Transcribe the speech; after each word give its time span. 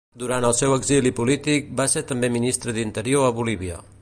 Durant 0.21 0.45
el 0.47 0.55
seu 0.59 0.73
exili 0.77 1.11
polític 1.19 1.69
va 1.83 1.87
ser 1.97 2.05
també 2.13 2.33
ministre 2.41 2.77
d'interior 2.79 3.29
a 3.29 3.35
Bolívia. 3.43 3.83